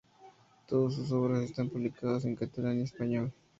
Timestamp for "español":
2.81-3.31